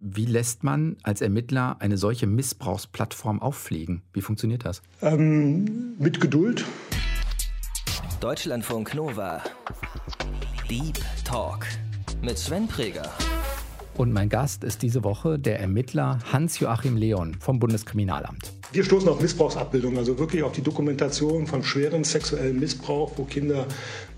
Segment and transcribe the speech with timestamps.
[0.00, 4.02] Wie lässt man als Ermittler eine solche Missbrauchsplattform auffliegen?
[4.12, 4.80] Wie funktioniert das?
[5.02, 6.64] Ähm, mit Geduld.
[8.20, 9.42] Deutschlandfunk Nova.
[10.70, 11.66] Deep Talk
[12.22, 13.10] mit Sven Preger.
[13.96, 18.57] Und mein Gast ist diese Woche der Ermittler Hans-Joachim Leon vom Bundeskriminalamt.
[18.70, 23.66] Wir stoßen auf Missbrauchsabbildung, also wirklich auf die Dokumentation von schwerem sexuellem Missbrauch, wo Kinder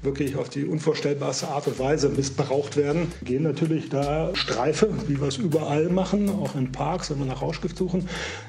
[0.02, 3.12] wirklich auf die unvorstellbarste Art und Weise missbraucht werden.
[3.20, 7.26] Wir gehen natürlich da Streife, wie wir es überall machen, auch in Parks, wenn wir
[7.26, 8.08] nach Rauschgift suchen.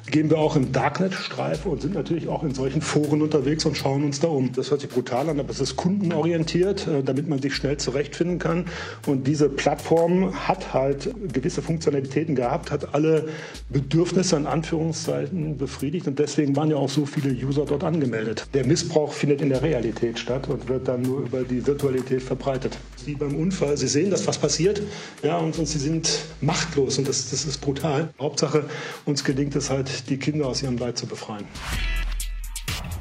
[0.09, 3.77] Gehen wir auch im Darknet Streife und sind natürlich auch in solchen Foren unterwegs und
[3.77, 4.53] schauen uns da um.
[4.53, 8.39] Das hört sich brutal an, aber es ist kundenorientiert, äh, damit man sich schnell zurechtfinden
[8.39, 8.65] kann.
[9.05, 13.27] Und diese Plattform hat halt gewisse Funktionalitäten gehabt, hat alle
[13.69, 18.47] Bedürfnisse in Anführungszeichen befriedigt und deswegen waren ja auch so viele User dort angemeldet.
[18.53, 22.77] Der Missbrauch findet in der Realität statt und wird dann nur über die Virtualität verbreitet.
[23.05, 24.81] Wie beim Unfall, Sie sehen, dass was passiert
[25.23, 28.13] ja, und, und Sie sind machtlos und das, das ist brutal.
[28.19, 28.65] Hauptsache,
[29.05, 31.45] uns gelingt es halt, die Kinder aus ihrem Leid zu befreien.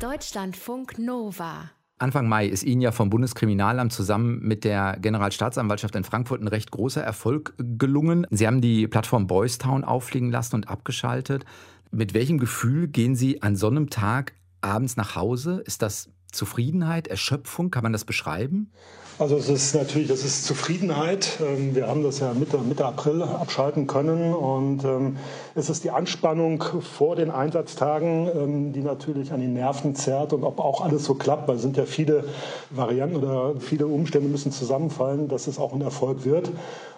[0.01, 1.71] Deutschlandfunk Nova.
[2.01, 6.71] Anfang Mai ist Ihnen ja vom Bundeskriminalamt zusammen mit der Generalstaatsanwaltschaft in Frankfurt ein recht
[6.71, 8.27] großer Erfolg gelungen.
[8.31, 11.45] Sie haben die Plattform Boys Town auffliegen lassen und abgeschaltet.
[11.93, 15.63] Mit welchem Gefühl gehen Sie an so einem Tag abends nach Hause?
[15.67, 17.73] Ist das Zufriedenheit, Erschöpfung?
[17.73, 18.71] Kann man das beschreiben?
[19.19, 21.41] Also es ist natürlich, das ist Zufriedenheit.
[21.41, 25.17] Ähm, wir haben das ja Mitte, Mitte April abschalten können und ähm,
[25.55, 30.43] es ist die Anspannung vor den Einsatztagen, ähm, die natürlich an den Nerven zerrt und
[30.43, 32.25] ob auch alles so klappt, weil es sind ja viele
[32.71, 36.51] Varianten oder viele Umstände müssen zusammenfallen, dass es auch ein Erfolg wird.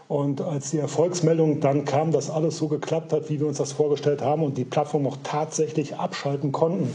[0.09, 3.73] Und als die Erfolgsmeldung dann kam, dass alles so geklappt hat, wie wir uns das
[3.73, 6.93] vorgestellt haben und die Plattform auch tatsächlich abschalten konnten,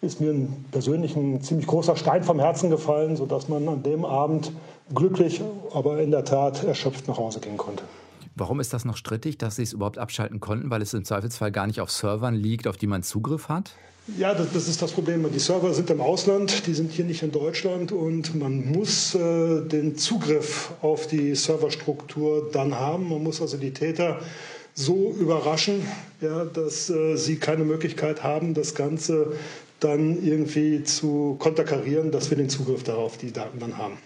[0.00, 0.34] ist mir
[0.70, 4.52] persönlich ein ziemlich großer Stein vom Herzen gefallen, sodass man an dem Abend
[4.94, 5.40] glücklich,
[5.72, 7.84] aber in der Tat erschöpft nach Hause gehen konnte.
[8.36, 10.68] Warum ist das noch strittig, dass Sie es überhaupt abschalten konnten?
[10.70, 13.72] Weil es im Zweifelsfall gar nicht auf Servern liegt, auf die man Zugriff hat?
[14.18, 15.26] Ja, das, das, ist das Problem.
[15.32, 19.62] Die Server sind im Ausland, die sind hier nicht in Deutschland und man muss äh,
[19.62, 23.08] den Zugriff auf die Serverstruktur dann haben.
[23.08, 24.20] Man muss also die Täter
[24.74, 25.86] so überraschen,
[26.20, 29.32] ja, dass äh, sie keine Möglichkeit haben, das Ganze
[29.80, 33.96] dann irgendwie zu konterkarieren, dass wir den Zugriff darauf, die Daten dann haben.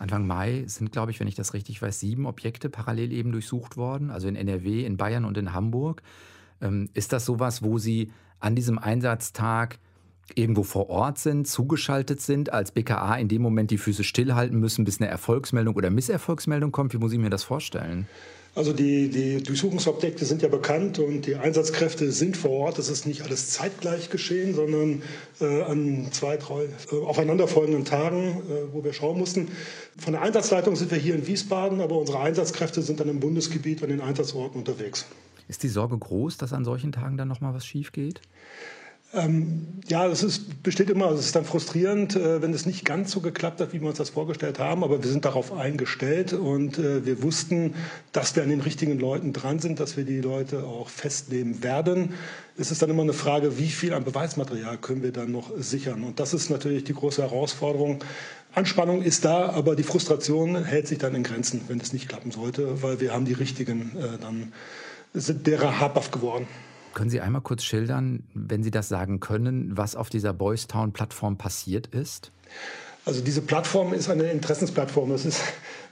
[0.00, 3.76] Anfang Mai sind, glaube ich, wenn ich das richtig weiß, sieben Objekte parallel eben durchsucht
[3.76, 6.02] worden, also in NRW, in Bayern und in Hamburg.
[6.60, 9.78] Ähm, ist das sowas, wo Sie an diesem Einsatztag
[10.34, 14.84] irgendwo vor Ort sind, zugeschaltet sind, als BKA in dem Moment die Füße stillhalten müssen,
[14.84, 16.92] bis eine Erfolgsmeldung oder Misserfolgsmeldung kommt?
[16.92, 18.06] Wie muss ich mir das vorstellen?
[18.56, 22.78] Also die, die Durchsuchungsobjekte sind ja bekannt und die Einsatzkräfte sind vor Ort.
[22.78, 25.02] Das ist nicht alles zeitgleich geschehen, sondern
[25.40, 29.48] äh, an zwei, drei äh, aufeinanderfolgenden Tagen, äh, wo wir schauen mussten.
[29.96, 33.84] Von der Einsatzleitung sind wir hier in Wiesbaden, aber unsere Einsatzkräfte sind dann im Bundesgebiet
[33.84, 35.06] an den Einsatzorten unterwegs.
[35.50, 38.20] Ist die Sorge groß, dass an solchen Tagen dann noch mal was schief geht?
[39.12, 43.10] Ähm, ja, es ist, besteht immer, es ist dann frustrierend, äh, wenn es nicht ganz
[43.10, 46.78] so geklappt hat, wie wir uns das vorgestellt haben, aber wir sind darauf eingestellt und
[46.78, 47.74] äh, wir wussten,
[48.12, 52.14] dass wir an den richtigen Leuten dran sind, dass wir die Leute auch festnehmen werden.
[52.56, 56.04] Es ist dann immer eine Frage, wie viel an Beweismaterial können wir dann noch sichern
[56.04, 58.04] und das ist natürlich die große Herausforderung.
[58.54, 62.30] Anspannung ist da, aber die Frustration hält sich dann in Grenzen, wenn es nicht klappen
[62.30, 64.52] sollte, weil wir haben die richtigen äh, dann
[65.14, 66.46] sind derer habhaft geworden.
[66.94, 70.92] Können Sie einmal kurz schildern, wenn Sie das sagen können, was auf dieser Boys Town
[70.92, 72.32] Plattform passiert ist?
[73.04, 75.10] Also diese Plattform ist eine Interessensplattform.
[75.10, 75.40] Das ist,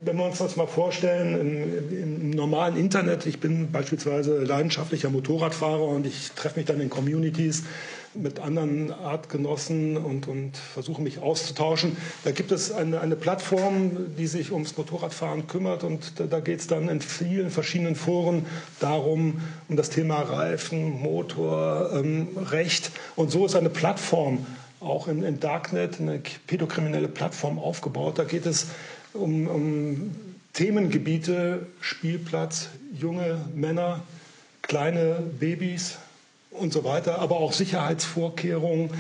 [0.01, 5.85] wenn wir uns das mal vorstellen, im, im, normalen Internet, ich bin beispielsweise leidenschaftlicher Motorradfahrer
[5.85, 7.65] und ich treffe mich dann in Communities
[8.15, 11.97] mit anderen Artgenossen und, und versuche mich auszutauschen.
[12.25, 16.61] Da gibt es eine, eine Plattform, die sich ums Motorradfahren kümmert und da, da geht
[16.61, 18.47] es dann in vielen verschiedenen Foren
[18.81, 22.91] darum, um das Thema Reifen, Motor, ähm, Recht.
[23.17, 24.47] Und so ist eine Plattform
[24.81, 28.19] auch in, in Darknet, eine pädokriminelle Plattform aufgebaut.
[28.19, 28.69] Da geht es
[29.13, 30.11] um, um
[30.53, 34.03] Themengebiete, Spielplatz, junge Männer,
[34.63, 35.99] kleine Babys,
[36.59, 38.91] und so weiter, aber auch Sicherheitsvorkehrungen,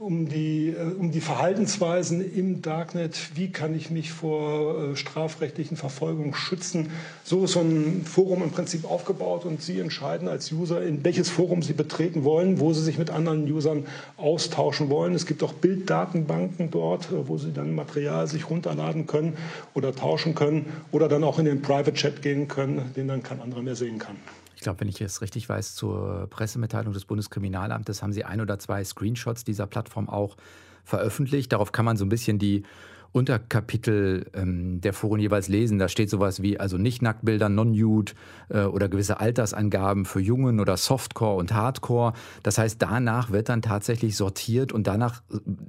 [0.00, 5.76] um die, äh, um die Verhaltensweisen im Darknet, wie kann ich mich vor äh, strafrechtlichen
[5.76, 6.90] Verfolgungen schützen.
[7.22, 11.28] So ist so ein Forum im Prinzip aufgebaut und Sie entscheiden als User, in welches
[11.28, 13.84] Forum Sie betreten wollen, wo Sie sich mit anderen Usern
[14.16, 15.14] austauschen wollen.
[15.14, 19.36] Es gibt auch Bilddatenbanken dort, äh, wo Sie dann Material sich runterladen können
[19.74, 23.42] oder tauschen können oder dann auch in den Private Chat gehen können, den dann kein
[23.42, 24.16] anderer mehr sehen kann
[24.60, 28.58] ich glaube, wenn ich es richtig weiß, zur Pressemitteilung des Bundeskriminalamtes haben Sie ein oder
[28.58, 30.36] zwei Screenshots dieser Plattform auch
[30.84, 31.50] veröffentlicht.
[31.54, 32.64] Darauf kann man so ein bisschen die
[33.12, 35.78] Unterkapitel ähm, der Foren jeweils lesen.
[35.78, 38.12] Da steht sowas wie also nicht Nacktbilder, Non-Nude
[38.50, 42.12] äh, oder gewisse Altersangaben für Jungen oder Softcore und Hardcore.
[42.42, 45.22] Das heißt, danach wird dann tatsächlich sortiert und danach,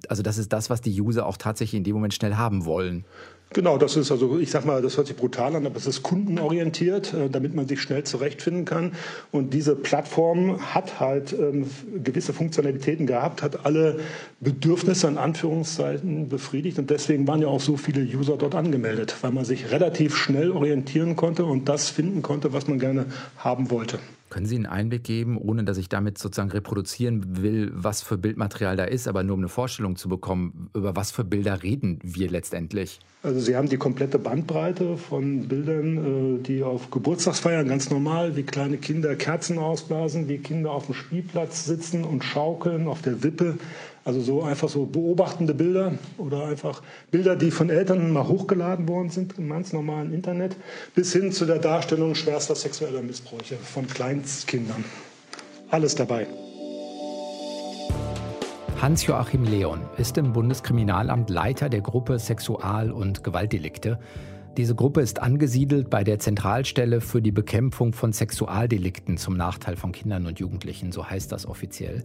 [0.09, 3.05] also das ist das, was die User auch tatsächlich in dem Moment schnell haben wollen.
[3.53, 6.03] Genau, das ist also, ich sag mal, das hört sich brutal an, aber es ist
[6.03, 8.93] kundenorientiert, äh, damit man sich schnell zurechtfinden kann.
[9.31, 11.65] Und diese Plattform hat halt ähm,
[12.01, 13.99] gewisse Funktionalitäten gehabt, hat alle
[14.39, 16.79] Bedürfnisse in Anführungszeichen befriedigt.
[16.79, 20.51] Und deswegen waren ja auch so viele User dort angemeldet, weil man sich relativ schnell
[20.51, 23.07] orientieren konnte und das finden konnte, was man gerne
[23.37, 23.99] haben wollte.
[24.31, 28.77] Können Sie einen Einblick geben, ohne dass ich damit sozusagen reproduzieren will, was für Bildmaterial
[28.77, 32.29] da ist, aber nur um eine Vorstellung zu bekommen, über was für Bilder reden wir
[32.29, 33.01] letztendlich?
[33.23, 38.43] Also Sie haben die komplette Bandbreite von Bildern, äh, die auf Geburtstagsfeiern ganz normal, wie
[38.43, 43.57] kleine Kinder Kerzen ausblasen, wie Kinder auf dem Spielplatz sitzen und schaukeln auf der Wippe,
[44.03, 46.81] also so einfach so beobachtende Bilder oder einfach
[47.11, 50.55] Bilder, die von Eltern mal hochgeladen worden sind im ganz normalen Internet,
[50.95, 54.83] bis hin zu der Darstellung schwerster sexueller Missbräuche von Kleinstkindern.
[55.69, 56.27] Alles dabei.
[58.81, 63.99] Hans-Joachim Leon ist im Bundeskriminalamt Leiter der Gruppe Sexual- und Gewaltdelikte.
[64.57, 69.91] Diese Gruppe ist angesiedelt bei der Zentralstelle für die Bekämpfung von Sexualdelikten zum Nachteil von
[69.91, 72.03] Kindern und Jugendlichen, so heißt das offiziell.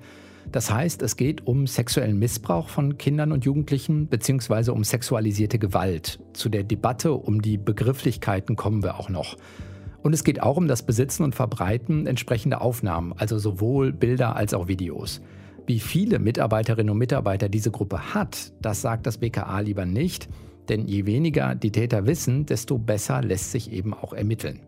[0.53, 6.21] Das heißt, es geht um sexuellen Missbrauch von Kindern und Jugendlichen beziehungsweise um sexualisierte Gewalt.
[6.33, 9.37] Zu der Debatte um die Begrifflichkeiten kommen wir auch noch.
[10.03, 14.55] Und es geht auch um das Besitzen und Verbreiten entsprechender Aufnahmen, also sowohl Bilder als
[14.55, 15.21] auch Videos.
[15.67, 20.29] Wie viele Mitarbeiterinnen und Mitarbeiter diese Gruppe hat, das sagt das BKA lieber nicht,
[20.69, 24.61] denn je weniger die Täter wissen, desto besser lässt sich eben auch ermitteln.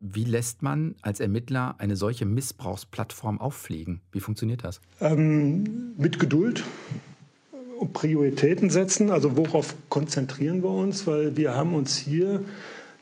[0.00, 4.00] Wie lässt man als Ermittler eine solche Missbrauchsplattform auffliegen?
[4.12, 4.80] Wie funktioniert das?
[4.98, 6.64] Ähm, mit Geduld
[7.78, 9.10] und Prioritäten setzen.
[9.10, 11.06] Also worauf konzentrieren wir uns?
[11.06, 12.42] Weil wir haben uns hier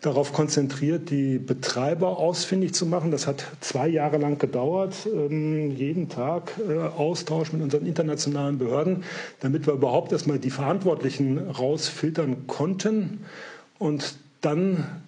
[0.01, 3.13] darauf konzentriert, die Betreiber ausfindig zu machen.
[3.13, 9.05] Das hat zwei Jahre lang gedauert, ähm, jeden Tag äh, Austausch mit unseren internationalen Behörden,
[9.39, 13.21] damit wir überhaupt erstmal die Verantwortlichen rausfiltern konnten.
[13.79, 15.03] Und dann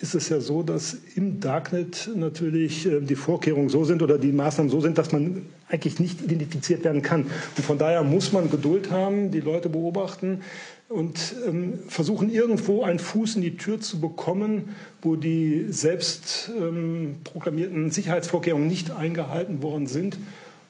[0.00, 4.32] ist es ja so, dass im Darknet natürlich äh, die Vorkehrungen so sind oder die
[4.32, 7.22] Maßnahmen so sind, dass man eigentlich nicht identifiziert werden kann.
[7.56, 10.42] Und von daher muss man Geduld haben, die Leute beobachten
[10.88, 17.16] und ähm, versuchen irgendwo einen Fuß in die Tür zu bekommen, wo die selbst ähm,
[17.24, 20.18] proklamierten Sicherheitsvorkehrungen nicht eingehalten worden sind,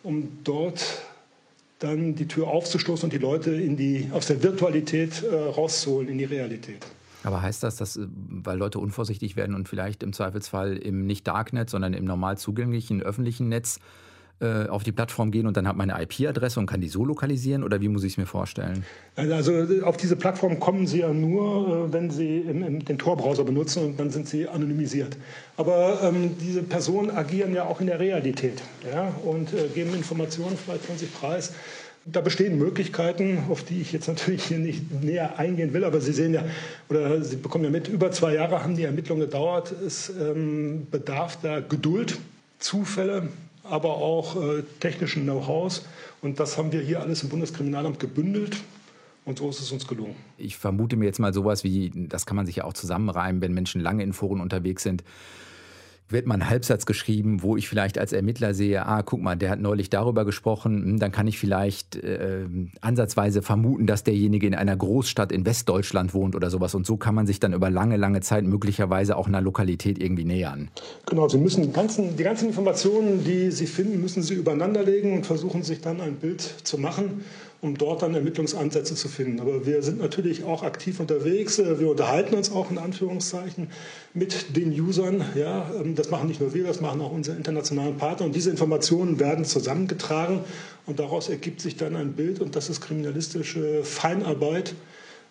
[0.03, 1.03] um dort
[1.81, 6.17] dann die Tür aufzustoßen und die Leute in die, aus der Virtualität äh, rauszuholen in
[6.17, 6.87] die Realität.
[7.27, 11.27] Aber heißt das, dass, äh, weil Leute unvorsichtig werden und vielleicht im Zweifelsfall im nicht
[11.27, 13.81] Darknet, sondern im normal zugänglichen öffentlichen Netz
[14.39, 17.07] äh, auf die Plattform gehen und dann hat man eine IP-Adresse und kann die so
[17.07, 18.85] lokalisieren oder wie muss ich es mir vorstellen?
[19.17, 23.45] Also auf diese Plattform kommen Sie ja nur, äh, wenn Sie im, im, den Tor-Browser
[23.45, 25.17] benutzen und dann sind Sie anonymisiert.
[25.57, 28.63] Aber ähm, diese Personen agieren ja auch in der Realität
[28.93, 31.55] ja, und äh, geben Informationen vielleicht von sich preis.
[32.09, 36.13] Da bestehen Möglichkeiten, auf die ich jetzt natürlich hier nicht näher eingehen will, aber Sie
[36.13, 36.45] sehen ja,
[36.89, 39.73] oder Sie bekommen ja mit, über zwei Jahre haben die Ermittlungen gedauert.
[39.85, 42.19] Es ähm, bedarf da Geduld,
[42.61, 43.29] Zufälle,
[43.65, 45.85] aber auch äh, technischen Know-hows.
[46.23, 48.57] Und das haben wir hier alles im Bundeskriminalamt gebündelt.
[49.25, 50.15] Und so ist es uns gelungen.
[50.39, 53.53] Ich vermute mir jetzt mal sowas wie, das kann man sich ja auch zusammenreimen, wenn
[53.53, 55.03] Menschen lange in Foren unterwegs sind
[56.09, 59.51] wird mal ein Halbsatz geschrieben, wo ich vielleicht als Ermittler sehe, ah, guck mal, der
[59.51, 62.47] hat neulich darüber gesprochen, hm, dann kann ich vielleicht äh,
[62.81, 66.75] ansatzweise vermuten, dass derjenige in einer Großstadt in Westdeutschland wohnt oder sowas.
[66.75, 70.25] Und so kann man sich dann über lange, lange Zeit möglicherweise auch einer Lokalität irgendwie
[70.25, 70.71] nähern.
[71.07, 75.27] Genau, Sie müssen die ganzen, die ganzen Informationen, die Sie finden, müssen Sie übereinanderlegen und
[75.27, 77.25] versuchen sich dann ein Bild zu machen
[77.61, 79.41] um dort dann Ermittlungsansätze zu finden.
[79.41, 81.59] Aber wir sind natürlich auch aktiv unterwegs.
[81.59, 83.69] Wir unterhalten uns auch in Anführungszeichen
[84.15, 85.25] mit den Usern.
[85.35, 88.27] Ja, ähm, das machen nicht nur wir, das machen auch unsere internationalen Partner.
[88.27, 90.41] Und diese Informationen werden zusammengetragen
[90.87, 94.75] und daraus ergibt sich dann ein Bild und das ist kriminalistische Feinarbeit,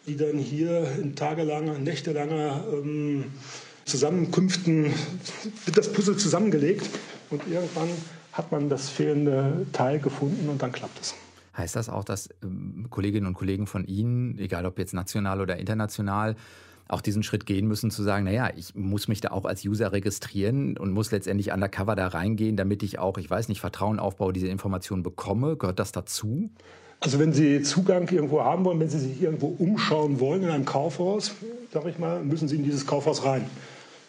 [0.08, 3.25] die dann hier in tagelanger, nächtelanger ähm,
[3.86, 4.91] Zusammenkünften
[5.65, 6.89] wird das Puzzle zusammengelegt
[7.29, 7.89] und irgendwann
[8.32, 11.15] hat man das fehlende Teil gefunden und dann klappt es.
[11.58, 15.58] Heißt das auch, dass ähm, Kolleginnen und Kollegen von Ihnen, egal ob jetzt national oder
[15.58, 16.36] international,
[16.88, 19.92] auch diesen Schritt gehen müssen, zu sagen, naja, ich muss mich da auch als User
[19.92, 24.34] registrieren und muss letztendlich undercover da reingehen, damit ich auch, ich weiß nicht, Vertrauen aufbaue,
[24.34, 25.56] diese Informationen bekomme.
[25.58, 26.50] Gehört das dazu?
[27.00, 30.66] Also wenn Sie Zugang irgendwo haben wollen, wenn Sie sich irgendwo umschauen wollen in einem
[30.66, 31.34] Kaufhaus,
[31.74, 33.46] sage ich mal, müssen Sie in dieses Kaufhaus rein.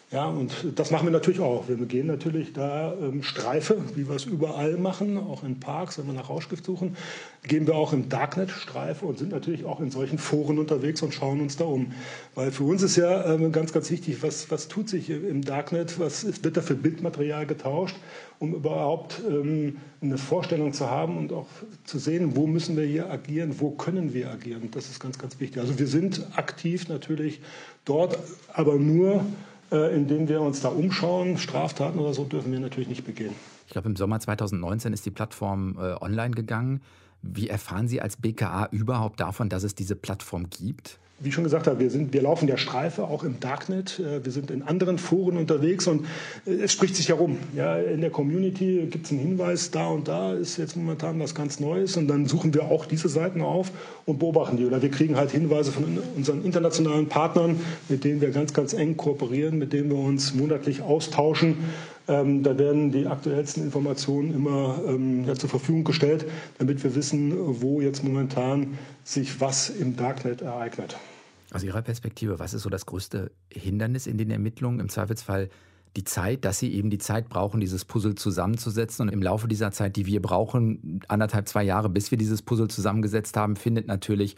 [0.09, 1.67] Ja, und das machen wir natürlich auch.
[1.67, 6.07] Wir gehen natürlich da ähm, Streife, wie wir es überall machen, auch in Parks, wenn
[6.07, 6.95] wir nach Rauschgift suchen,
[7.43, 11.13] gehen wir auch im Darknet Streife und sind natürlich auch in solchen Foren unterwegs und
[11.13, 11.91] schauen uns da um.
[12.35, 15.99] Weil für uns ist ja ähm, ganz, ganz wichtig, was, was tut sich im Darknet,
[15.99, 17.97] was wird da für Bildmaterial getauscht,
[18.39, 21.47] um überhaupt ähm, eine Vorstellung zu haben und auch
[21.83, 24.69] zu sehen, wo müssen wir hier agieren, wo können wir agieren.
[24.71, 25.59] Das ist ganz, ganz wichtig.
[25.59, 27.41] Also wir sind aktiv natürlich
[27.83, 28.17] dort,
[28.53, 29.25] aber nur
[29.71, 31.37] äh, indem wir uns da umschauen.
[31.37, 33.33] Straftaten oder so dürfen wir natürlich nicht begehen.
[33.65, 36.81] Ich glaube, im Sommer 2019 ist die Plattform äh, online gegangen.
[37.21, 40.99] Wie erfahren Sie als BKA überhaupt davon, dass es diese Plattform gibt?
[41.19, 43.99] Wie schon gesagt habe, wir, sind, wir laufen der Streife auch im Darknet.
[43.99, 46.05] Äh, wir sind in anderen Foren unterwegs und
[46.45, 47.37] äh, es spricht sich herum.
[47.55, 51.33] Ja, in der Community gibt es einen Hinweis, da und da ist jetzt momentan was
[51.33, 53.71] ganz Neues und dann suchen wir auch diese Seiten auf
[54.05, 54.65] und beobachten die.
[54.65, 57.59] Oder wir kriegen halt Hinweise von unseren internationalen Partnern,
[57.89, 61.57] mit denen wir ganz, ganz eng kooperieren, mit denen wir uns monatlich austauschen.
[62.07, 66.25] Ähm, da werden die aktuellsten Informationen immer ähm, ja, zur Verfügung gestellt,
[66.59, 70.95] damit wir wissen, wo jetzt momentan sich was im Darknet ereignet.
[71.53, 74.79] Aus Ihrer Perspektive, was ist so das größte Hindernis in den Ermittlungen?
[74.79, 75.49] Im Zweifelsfall
[75.95, 79.07] die Zeit, dass Sie eben die Zeit brauchen, dieses Puzzle zusammenzusetzen.
[79.07, 82.67] Und im Laufe dieser Zeit, die wir brauchen, anderthalb, zwei Jahre, bis wir dieses Puzzle
[82.67, 84.35] zusammengesetzt haben, findet natürlich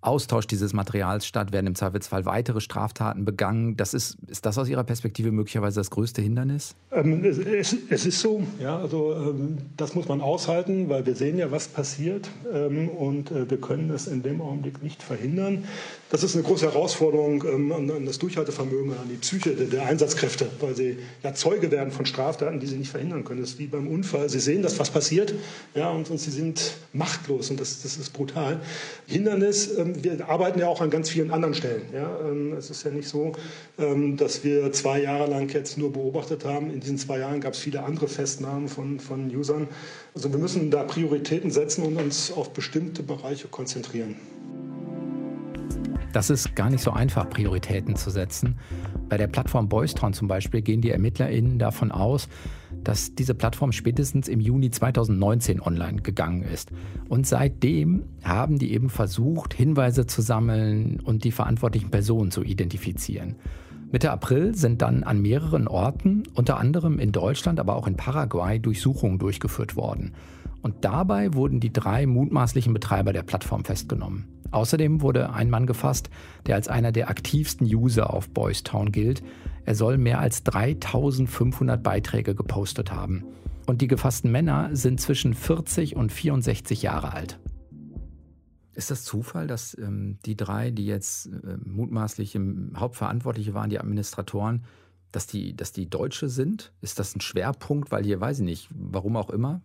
[0.00, 3.76] Austausch dieses Materials statt, werden im Zweifelsfall weitere Straftaten begangen.
[3.76, 6.76] Das ist, ist das aus Ihrer Perspektive möglicherweise das größte Hindernis?
[6.92, 11.16] Ähm, es, es, es, ist so, ja, also ähm, das muss man aushalten, weil wir
[11.16, 15.64] sehen ja, was passiert ähm, und äh, wir können es in dem Augenblick nicht verhindern.
[16.10, 19.86] Das ist eine große Herausforderung ähm, an, an, das Durchhaltevermögen, an die Psyche der, der,
[19.86, 23.40] Einsatzkräfte, weil sie ja Zeuge werden von Straftaten, die sie nicht verhindern können.
[23.40, 24.28] Das ist wie beim Unfall.
[24.28, 25.34] Sie sehen, dass was passiert,
[25.74, 28.60] ja, und, und sie sind machtlos und das, das ist brutal.
[29.06, 31.82] Hindernis ähm, wir arbeiten ja auch an ganz vielen anderen Stellen.
[31.92, 32.18] Ja?
[32.20, 33.32] Ähm, es ist ja nicht so,
[33.78, 36.70] ähm, dass wir zwei Jahre lang jetzt nur beobachtet haben.
[36.70, 39.68] In diesen zwei Jahren gab es viele andere Festnahmen von, von Usern.
[40.14, 44.16] Also wir müssen da Prioritäten setzen und uns auf bestimmte Bereiche konzentrieren.
[46.12, 48.58] Das ist gar nicht so einfach, Prioritäten zu setzen.
[49.08, 52.28] Bei der Plattform Boystron zum Beispiel gehen die ErmittlerInnen davon aus,
[52.84, 56.70] dass diese Plattform spätestens im Juni 2019 online gegangen ist.
[57.08, 63.36] Und seitdem haben die eben versucht, Hinweise zu sammeln und die verantwortlichen Personen zu identifizieren.
[63.90, 68.58] Mitte April sind dann an mehreren Orten, unter anderem in Deutschland, aber auch in Paraguay,
[68.58, 70.12] Durchsuchungen durchgeführt worden.
[70.62, 74.28] Und dabei wurden die drei mutmaßlichen Betreiber der Plattform festgenommen.
[74.50, 76.10] Außerdem wurde ein Mann gefasst,
[76.46, 79.22] der als einer der aktivsten User auf Boys Town gilt.
[79.64, 83.24] Er soll mehr als 3500 Beiträge gepostet haben.
[83.66, 87.38] Und die gefassten Männer sind zwischen 40 und 64 Jahre alt.
[88.72, 92.38] Ist das Zufall, dass ähm, die drei, die jetzt äh, mutmaßlich
[92.76, 94.64] Hauptverantwortliche waren, die Administratoren,
[95.12, 96.72] dass die, dass die Deutsche sind?
[96.80, 97.90] Ist das ein Schwerpunkt?
[97.90, 99.60] Weil hier weiß ich nicht, warum auch immer.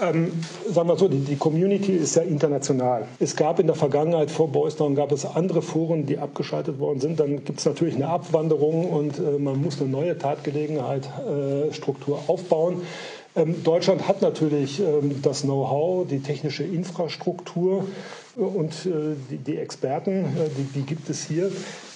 [0.00, 0.32] Ähm,
[0.68, 3.08] sagen wir so, die, die, Community ist ja international.
[3.18, 7.00] Es gab in der Vergangenheit vor Boys Town gab es andere Foren, die abgeschaltet worden
[7.00, 7.18] sind.
[7.18, 11.70] Dann gibt es natürlich eine Abwanderung und äh, man muss eine neue Tatgelegenheit äh,
[12.28, 12.82] aufbauen.
[13.34, 17.84] Ähm, Deutschland hat natürlich ähm, das Know-how, die technische Infrastruktur
[18.38, 21.50] und äh, die, die, Experten, äh, die, die gibt es hier.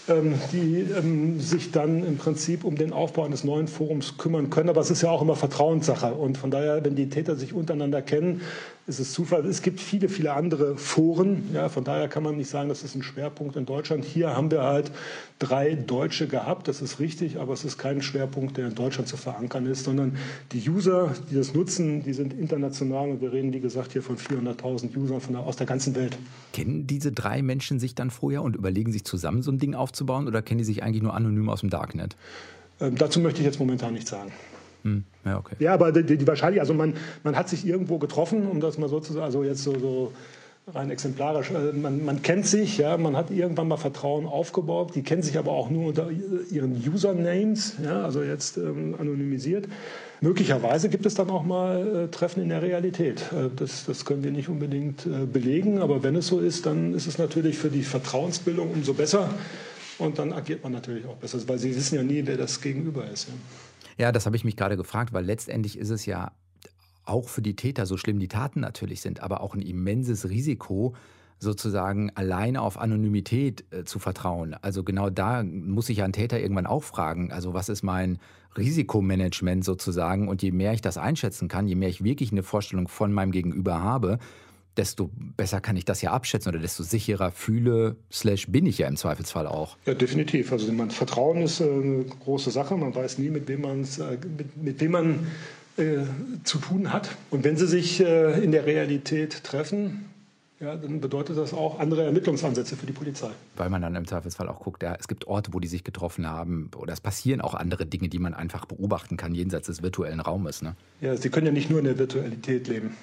[0.09, 4.69] Ähm, die ähm, sich dann im Prinzip um den Aufbau eines neuen Forums kümmern können.
[4.69, 6.15] Aber es ist ja auch immer Vertrauenssache.
[6.15, 8.41] Und von daher, wenn die Täter sich untereinander kennen,
[8.89, 9.47] ist es Zufall.
[9.47, 11.51] Es gibt viele, viele andere Foren.
[11.55, 14.05] Ja, von daher kann man nicht sagen, das ist ein Schwerpunkt in Deutschland.
[14.05, 14.91] Hier haben wir halt
[15.39, 19.17] drei Deutsche gehabt, das ist richtig, aber es ist kein Schwerpunkt, der in Deutschland zu
[19.17, 20.17] verankern ist, sondern
[20.51, 24.17] die User, die das nutzen, die sind international und wir reden, wie gesagt, hier von
[24.17, 26.19] 400.000 Usern von der, aus der ganzen Welt.
[26.53, 30.27] Kennen diese drei Menschen sich dann vorher und überlegen sich zusammen, so ein Ding aufzubauen
[30.27, 32.17] oder kennen die sich eigentlich nur anonym aus dem Darknet?
[32.81, 34.33] Ähm, dazu möchte ich jetzt momentan nichts sagen.
[34.83, 35.55] Hm, ja, okay.
[35.61, 38.89] ja, aber die, die Wahrscheinlichkeit, also man, man hat sich irgendwo getroffen, um das mal
[38.89, 40.13] so zu sagen, also jetzt so, so
[40.69, 41.51] rein exemplarisch.
[41.51, 44.95] Äh, man, man, kennt sich, ja, man hat irgendwann mal Vertrauen aufgebaut.
[44.95, 49.69] Die kennen sich aber auch nur unter ihren Usernames, ja, also jetzt ähm, anonymisiert.
[50.21, 53.33] Möglicherweise gibt es dann auch mal äh, Treffen in der Realität.
[53.33, 56.95] Äh, das, das, können wir nicht unbedingt äh, belegen, aber wenn es so ist, dann
[56.95, 59.31] ist es natürlich für die Vertrauensbildung umso besser.
[59.99, 63.09] Und dann agiert man natürlich auch besser, weil Sie wissen ja nie, wer das Gegenüber
[63.09, 63.29] ist.
[63.29, 63.35] Ja.
[63.99, 66.33] Ja, das habe ich mich gerade gefragt, weil letztendlich ist es ja
[67.05, 70.95] auch für die Täter, so schlimm die Taten natürlich sind, aber auch ein immenses Risiko,
[71.39, 74.55] sozusagen alleine auf Anonymität äh, zu vertrauen.
[74.63, 78.19] Also genau da muss sich ja ein Täter irgendwann auch fragen, also was ist mein
[78.57, 80.29] Risikomanagement sozusagen?
[80.29, 83.33] Und je mehr ich das einschätzen kann, je mehr ich wirklich eine Vorstellung von meinem
[83.33, 84.19] Gegenüber habe,
[84.77, 88.89] desto besser kann ich das ja abschätzen oder desto sicherer fühle, slash bin ich ja
[88.89, 89.77] im Zweifelsfall auch.
[89.85, 90.53] Ja, definitiv.
[90.53, 92.77] Also man, Vertrauen ist äh, eine große Sache.
[92.77, 95.27] Man weiß nie, mit wem, man's, äh, mit, mit wem man
[95.77, 96.05] äh,
[96.45, 97.17] zu tun hat.
[97.31, 100.07] Und wenn sie sich äh, in der Realität treffen,
[100.63, 103.31] ja, dann bedeutet das auch andere Ermittlungsansätze für die Polizei.
[103.57, 106.25] Weil man dann im Zweifelsfall auch guckt, ja, es gibt Orte, wo die sich getroffen
[106.27, 110.21] haben oder es passieren auch andere Dinge, die man einfach beobachten kann jenseits des virtuellen
[110.21, 110.63] Raumes.
[110.63, 110.77] Ne?
[111.01, 112.97] Ja, sie können ja nicht nur in der Virtualität leben.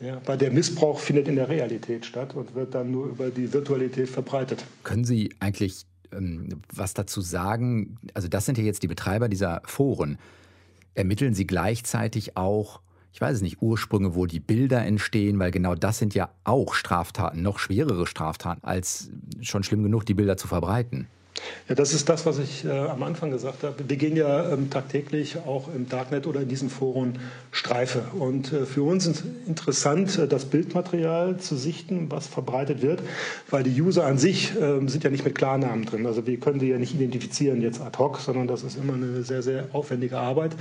[0.00, 3.52] Ja, weil der Missbrauch findet in der Realität statt und wird dann nur über die
[3.52, 4.64] Virtualität verbreitet.
[4.82, 7.98] Können Sie eigentlich ähm, was dazu sagen?
[8.14, 10.18] Also das sind ja jetzt die Betreiber dieser Foren.
[10.94, 12.80] Ermitteln Sie gleichzeitig auch,
[13.12, 16.74] ich weiß es nicht, Ursprünge, wo die Bilder entstehen, weil genau das sind ja auch
[16.74, 21.06] Straftaten, noch schwerere Straftaten, als schon schlimm genug, die Bilder zu verbreiten.
[21.68, 23.76] Ja, das ist das, was ich äh, am Anfang gesagt habe.
[23.86, 27.18] Wir gehen ja ähm, tagtäglich auch im Darknet oder in diesen Foren
[27.52, 28.02] Streife.
[28.18, 33.02] Und äh, für uns ist interessant, äh, das Bildmaterial zu sichten, was verbreitet wird,
[33.50, 36.06] weil die User an sich ähm, sind ja nicht mit Klarnamen drin.
[36.06, 39.22] Also wir können die ja nicht identifizieren jetzt ad hoc, sondern das ist immer eine
[39.22, 40.56] sehr, sehr aufwendige Arbeit.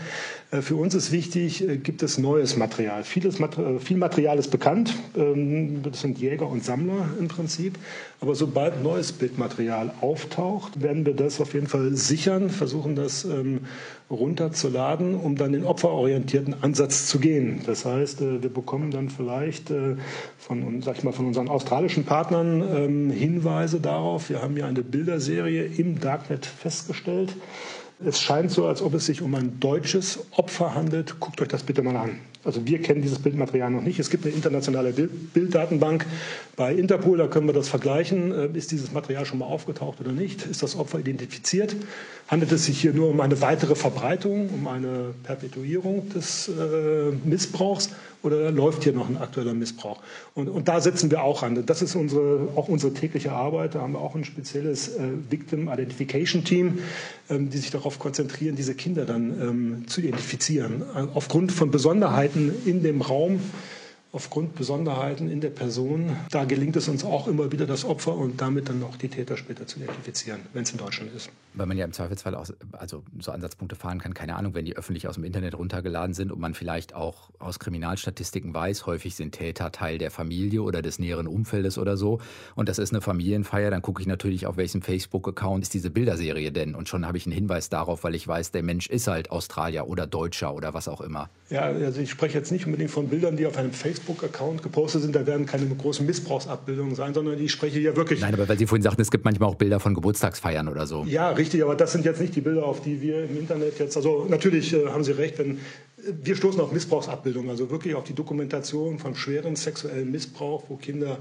[0.51, 3.03] Äh, für uns ist wichtig, äh, gibt es neues Material.
[3.03, 4.93] Vieles, äh, viel Material ist bekannt.
[5.15, 7.77] Ähm, das sind Jäger und Sammler im Prinzip.
[8.21, 13.61] Aber sobald neues Bildmaterial auftaucht, werden wir das auf jeden Fall sichern, versuchen das ähm,
[14.09, 17.61] runterzuladen, um dann den opferorientierten Ansatz zu gehen.
[17.65, 19.95] Das heißt, äh, wir bekommen dann vielleicht äh,
[20.37, 24.29] von, sag ich mal, von unseren australischen Partnern ähm, Hinweise darauf.
[24.29, 27.35] Wir haben ja eine Bilderserie im Darknet festgestellt.
[28.03, 31.19] Es scheint so, als ob es sich um ein deutsches Opfer handelt.
[31.19, 32.19] Guckt euch das bitte mal an.
[32.45, 33.99] Also wir kennen dieses Bildmaterial noch nicht.
[33.99, 36.05] Es gibt eine internationale Bilddatenbank
[36.55, 38.31] bei Interpol, da können wir das vergleichen.
[38.31, 40.45] Äh, ist dieses Material schon mal aufgetaucht oder nicht?
[40.45, 41.75] Ist das Opfer identifiziert?
[42.27, 47.89] Handelt es sich hier nur um eine weitere Verbreitung, um eine Perpetuierung des äh, Missbrauchs
[48.21, 49.99] oder läuft hier noch ein aktueller Missbrauch?
[50.35, 51.65] Und, und, da setzen wir auch an.
[51.65, 53.75] Das ist unsere, auch unsere tägliche Arbeit.
[53.75, 56.79] Da haben wir auch ein spezielles äh, Victim Identification Team,
[57.29, 60.83] ähm, die sich darauf konzentrieren, diese Kinder dann ähm, zu identifizieren.
[61.13, 63.39] Aufgrund von Besonderheiten Besonderheiten in dem Raum
[64.11, 68.41] aufgrund Besonderheiten in der Person, da gelingt es uns auch immer wieder, das Opfer und
[68.41, 71.29] damit dann auch die Täter später zu identifizieren, wenn es in Deutschland ist.
[71.53, 74.75] Weil man ja im Zweifelsfall auch also so Ansatzpunkte fahren kann, keine Ahnung, wenn die
[74.75, 79.33] öffentlich aus dem Internet runtergeladen sind und man vielleicht auch aus Kriminalstatistiken weiß, häufig sind
[79.33, 82.19] Täter Teil der Familie oder des näheren Umfeldes oder so
[82.55, 86.51] und das ist eine Familienfeier, dann gucke ich natürlich, auf welchem Facebook-Account ist diese Bilderserie
[86.51, 89.29] denn und schon habe ich einen Hinweis darauf, weil ich weiß, der Mensch ist halt
[89.29, 91.29] Australier oder Deutscher oder was auch immer.
[91.49, 95.01] Ja, also ich spreche jetzt nicht unbedingt von Bildern, die auf einem Facebook Facebook-Account gepostet
[95.01, 98.21] sind, da werden keine großen Missbrauchsabbildungen sein, sondern ich spreche ja wirklich.
[98.21, 101.05] Nein, aber weil Sie vorhin sagten, es gibt manchmal auch Bilder von Geburtstagsfeiern oder so.
[101.07, 103.95] Ja, richtig, aber das sind jetzt nicht die Bilder, auf die wir im Internet jetzt.
[103.97, 105.59] Also natürlich äh, haben Sie recht, wenn
[106.21, 111.19] wir stoßen auf Missbrauchsabbildungen, also wirklich auf die Dokumentation von schweren sexuellen Missbrauch, wo Kinder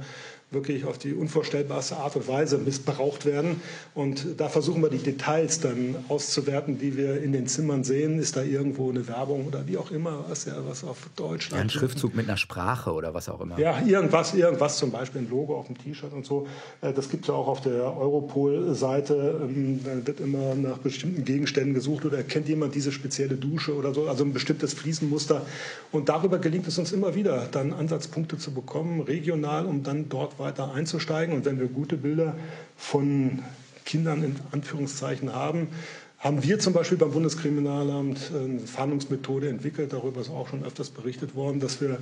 [0.50, 3.60] wirklich auf die unvorstellbarste Art und Weise missbraucht werden.
[3.94, 8.18] Und da versuchen wir die Details dann auszuwerten, die wir in den Zimmern sehen.
[8.18, 11.50] Ist da irgendwo eine Werbung oder wie auch immer, was ja was auf Deutsch.
[11.50, 13.58] Ja, ein Schriftzug mit einer Sprache oder was auch immer.
[13.58, 16.46] Ja, irgendwas, irgendwas zum Beispiel ein Logo auf dem T-Shirt und so.
[16.80, 19.40] Äh, das gibt es ja auch auf der Europol-Seite.
[19.42, 23.92] Ähm, da wird immer nach bestimmten Gegenständen gesucht oder erkennt jemand diese spezielle Dusche oder
[23.92, 25.46] so, also ein bestimmtes Fliesenmuster.
[25.92, 30.38] Und darüber gelingt es uns immer wieder, dann Ansatzpunkte zu bekommen, regional, um dann dort
[30.38, 31.34] weiter einzusteigen.
[31.34, 32.34] Und wenn wir gute Bilder
[32.76, 33.42] von
[33.84, 35.68] Kindern in Anführungszeichen haben,
[36.18, 41.36] haben wir zum Beispiel beim Bundeskriminalamt eine Fahndungsmethode entwickelt, darüber ist auch schon öfters berichtet
[41.36, 41.98] worden, dass wir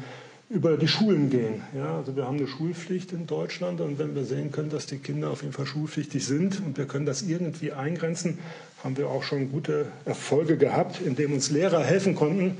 [0.48, 1.62] über die Schulen gehen.
[1.76, 4.98] Ja, also wir haben eine Schulpflicht in Deutschland und wenn wir sehen können, dass die
[4.98, 8.38] Kinder auf jeden Fall schulpflichtig sind und wir können das irgendwie eingrenzen,
[8.86, 12.56] haben wir auch schon gute Erfolge gehabt, indem uns Lehrer helfen konnten,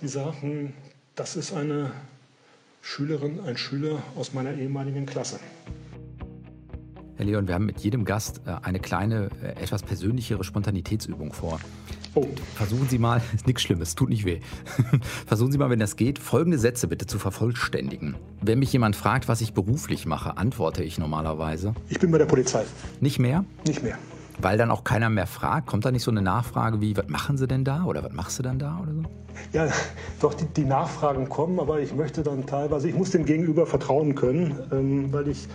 [0.00, 0.72] die sagten,
[1.14, 1.92] das ist eine
[2.80, 5.38] Schülerin, ein Schüler aus meiner ehemaligen Klasse.
[7.14, 11.60] Herr Leon, wir haben mit jedem Gast äh, eine kleine, äh, etwas persönlichere Spontanitätsübung vor.
[12.14, 12.26] Oh.
[12.56, 14.40] Versuchen Sie mal, ist nichts Schlimmes, tut nicht weh.
[15.26, 18.16] Versuchen Sie mal, wenn das geht, folgende Sätze bitte zu vervollständigen.
[18.40, 21.72] Wenn mich jemand fragt, was ich beruflich mache, antworte ich normalerweise.
[21.88, 22.64] Ich bin bei der Polizei.
[23.00, 23.44] Nicht mehr?
[23.64, 23.96] Nicht mehr.
[24.42, 25.66] Weil dann auch keiner mehr fragt?
[25.66, 28.38] Kommt da nicht so eine Nachfrage wie, was machen Sie denn da oder was machst
[28.38, 29.02] du dann da oder so?
[29.52, 29.68] Ja,
[30.20, 34.14] doch, die, die Nachfragen kommen, aber ich möchte dann teilweise, ich muss dem Gegenüber vertrauen
[34.14, 35.48] können, ähm, weil ich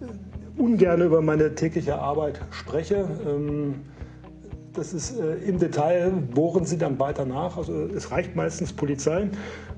[0.00, 3.08] äh, ungern über meine tägliche Arbeit spreche.
[3.26, 3.76] Ähm,
[4.74, 7.56] das ist äh, im Detail, bohren Sie dann weiter nach.
[7.56, 9.28] Also es reicht meistens Polizei.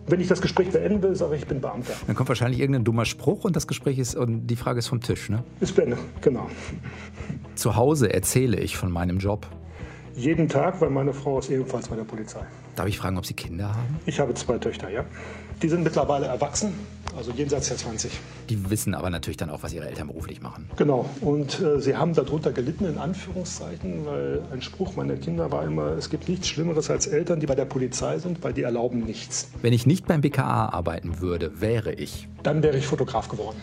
[0.08, 1.92] Wenn ich das Gespräch beenden will, sage ich, ich bin Beamter.
[2.06, 5.00] Dann kommt wahrscheinlich irgendein dummer Spruch und das Gespräch ist und die Frage ist vom
[5.00, 5.42] Tisch, ne?
[5.60, 6.48] Ist beendet, genau.
[7.56, 9.48] Zu Hause erzähle ich von meinem Job.
[10.14, 12.40] Jeden Tag, weil meine Frau ist ebenfalls bei der Polizei.
[12.76, 13.96] Darf ich fragen, ob Sie Kinder haben?
[14.06, 15.04] Ich habe zwei Töchter, ja.
[15.60, 16.72] Die sind mittlerweile erwachsen.
[17.16, 18.12] Also jenseits der 20.
[18.50, 20.68] Die wissen aber natürlich dann auch, was ihre Eltern beruflich machen.
[20.76, 25.64] Genau, und äh, sie haben darunter gelitten, in Anführungszeichen, weil ein Spruch meiner Kinder war
[25.64, 29.04] immer, es gibt nichts Schlimmeres als Eltern, die bei der Polizei sind, weil die erlauben
[29.04, 29.48] nichts.
[29.62, 32.28] Wenn ich nicht beim BKA arbeiten würde, wäre ich?
[32.42, 33.56] Dann wäre ich Fotograf geworden.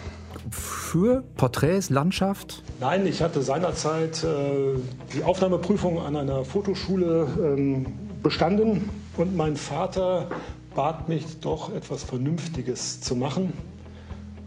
[0.50, 2.64] Für Porträts, Landschaft?
[2.80, 4.78] Nein, ich hatte seinerzeit äh,
[5.14, 7.86] die Aufnahmeprüfung an einer Fotoschule ähm,
[8.22, 10.28] bestanden und mein Vater
[10.76, 13.54] bat mich doch etwas Vernünftiges zu machen.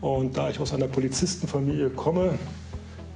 [0.00, 2.38] Und da ich aus einer Polizistenfamilie komme,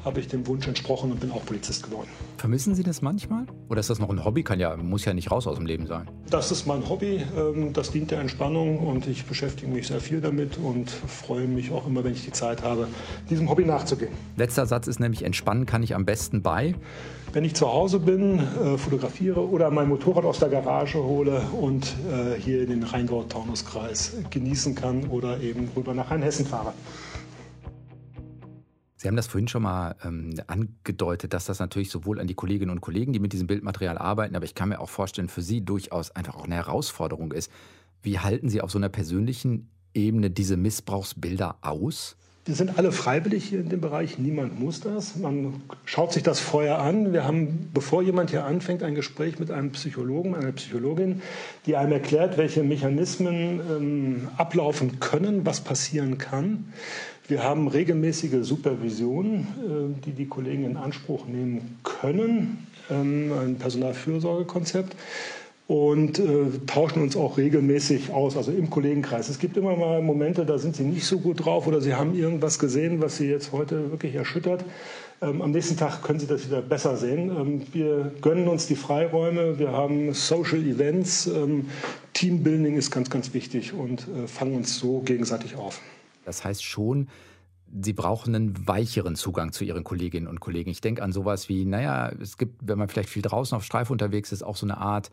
[0.05, 2.09] habe ich dem Wunsch entsprochen und bin auch Polizist geworden.
[2.39, 3.47] Vermissen Sie das manchmal?
[3.69, 4.43] Oder ist das noch ein Hobby?
[4.43, 6.09] Kann ja, muss ja nicht raus aus dem Leben sein.
[6.31, 7.23] Das ist mein Hobby.
[7.37, 11.71] Ähm, das dient der Entspannung und ich beschäftige mich sehr viel damit und freue mich
[11.71, 12.89] auch immer, wenn ich die Zeit habe,
[13.29, 14.13] diesem Hobby nachzugehen.
[14.37, 16.75] Letzter Satz ist nämlich, entspannen kann ich am besten bei.
[17.33, 21.95] Wenn ich zu Hause bin, äh, fotografiere oder mein Motorrad aus der Garage hole und
[22.11, 26.73] äh, hier den Rheingau-Taunus-Kreis genießen kann oder eben rüber nach Rheinhessen fahre.
[29.01, 32.71] Sie haben das vorhin schon mal ähm, angedeutet, dass das natürlich sowohl an die Kolleginnen
[32.71, 35.65] und Kollegen, die mit diesem Bildmaterial arbeiten, aber ich kann mir auch vorstellen, für Sie
[35.65, 37.51] durchaus einfach auch eine Herausforderung ist.
[38.03, 42.19] Wie halten Sie auf so einer persönlichen Ebene diese Missbrauchsbilder aus?
[42.47, 44.19] Wir sind alle freiwillig hier in dem Bereich.
[44.19, 45.17] Niemand muss das.
[45.17, 47.13] Man schaut sich das vorher an.
[47.13, 51.21] Wir haben, bevor jemand hier anfängt, ein Gespräch mit einem Psychologen, einer Psychologin,
[51.67, 56.73] die einem erklärt, welche Mechanismen ähm, ablaufen können, was passieren kann.
[57.29, 64.97] Wir haben regelmäßige Supervision, äh, die die Kollegen in Anspruch nehmen können, ähm, ein Personalfürsorgekonzept
[65.71, 69.29] und äh, tauschen uns auch regelmäßig aus, also im Kollegenkreis.
[69.29, 72.13] Es gibt immer mal Momente, da sind sie nicht so gut drauf oder sie haben
[72.13, 74.65] irgendwas gesehen, was sie jetzt heute wirklich erschüttert.
[75.23, 77.31] Ähm, am nächsten Tag können sie das wieder besser sehen.
[77.31, 81.67] Ähm, wir gönnen uns die Freiräume, wir haben Social Events, ähm,
[82.15, 85.81] Teambuilding ist ganz, ganz wichtig und äh, fangen uns so gegenseitig auf.
[86.25, 87.07] Das heißt schon,
[87.81, 90.69] Sie brauchen einen weicheren Zugang zu Ihren Kolleginnen und Kollegen.
[90.71, 93.91] Ich denke an sowas wie, naja, es gibt, wenn man vielleicht viel draußen auf Streif
[93.91, 95.13] unterwegs ist, auch so eine Art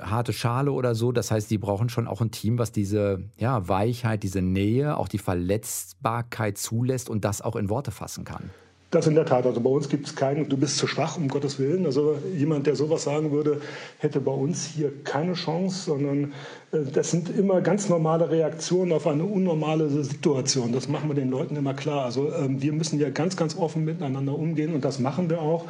[0.00, 1.12] harte Schale oder so.
[1.12, 5.08] Das heißt, Sie brauchen schon auch ein Team, was diese ja, Weichheit, diese Nähe, auch
[5.08, 8.50] die Verletzbarkeit zulässt und das auch in Worte fassen kann.
[8.92, 9.44] Das in der Tat.
[9.44, 11.86] Also bei uns gibt es keinen, du bist zu schwach, um Gottes Willen.
[11.86, 13.60] Also jemand, der sowas sagen würde,
[13.98, 16.32] hätte bei uns hier keine Chance, sondern
[16.70, 20.72] äh, das sind immer ganz normale Reaktionen auf eine unnormale Situation.
[20.72, 22.04] Das machen wir den Leuten immer klar.
[22.04, 25.64] Also ähm, wir müssen ja ganz, ganz offen miteinander umgehen und das machen wir auch.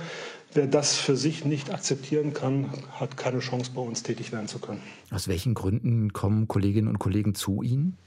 [0.56, 4.58] Wer das für sich nicht akzeptieren kann, hat keine Chance, bei uns tätig werden zu
[4.58, 4.80] können.
[5.10, 7.98] Aus welchen Gründen kommen Kolleginnen und Kollegen zu Ihnen?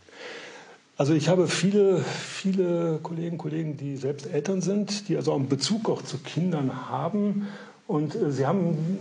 [0.97, 5.47] Also ich habe viele, viele Kolleginnen und Kollegen, die selbst Eltern sind, die also einen
[5.47, 7.47] Bezug auch zu Kindern haben.
[7.85, 8.97] Und äh, sie haben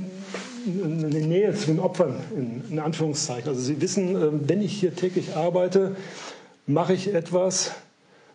[0.66, 3.48] eine Nähe zu den Opfern, in, in Anführungszeichen.
[3.48, 5.96] Also sie wissen, äh, wenn ich hier täglich arbeite,
[6.66, 7.72] mache ich etwas,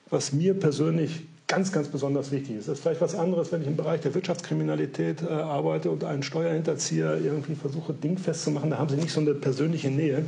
[0.10, 1.22] was mir persönlich
[1.54, 2.68] ganz, ganz besonders wichtig ist.
[2.68, 6.24] Das ist vielleicht was anderes, wenn ich im Bereich der Wirtschaftskriminalität äh, arbeite und einen
[6.24, 8.72] Steuerhinterzieher irgendwie versuche, dingfest zu machen.
[8.72, 10.26] Da haben sie nicht so eine persönliche Nähe.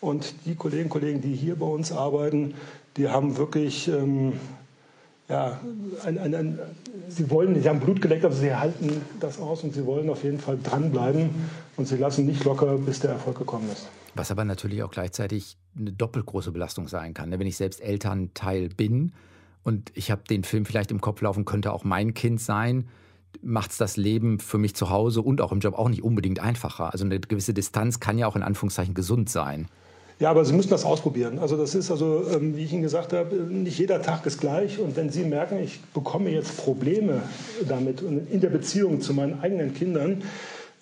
[0.00, 2.54] Und die Kolleginnen und Kollegen, die hier bei uns arbeiten,
[2.96, 4.34] die haben wirklich, ähm,
[5.28, 5.60] ja,
[6.04, 6.58] ein, ein, ein,
[7.08, 10.24] sie wollen, sie haben Blut geleckt, aber sie halten das aus und sie wollen auf
[10.24, 11.28] jeden Fall dranbleiben
[11.76, 13.86] und sie lassen nicht locker, bis der Erfolg gekommen ist.
[14.14, 17.28] Was aber natürlich auch gleichzeitig eine doppelt große Belastung sein kann.
[17.28, 17.38] Ne?
[17.38, 19.12] Wenn ich selbst Elternteil bin
[19.64, 22.88] und ich habe den Film vielleicht im Kopf laufen, könnte auch mein Kind sein,
[23.42, 26.38] macht es das Leben für mich zu Hause und auch im Job auch nicht unbedingt
[26.38, 26.92] einfacher.
[26.92, 29.68] Also eine gewisse Distanz kann ja auch in Anführungszeichen gesund sein.
[30.20, 31.40] Ja, aber Sie müssen das ausprobieren.
[31.40, 34.78] Also das ist also, ähm, wie ich Ihnen gesagt habe, nicht jeder Tag ist gleich.
[34.78, 37.22] Und wenn Sie merken, ich bekomme jetzt Probleme
[37.68, 40.22] damit in der Beziehung zu meinen eigenen Kindern,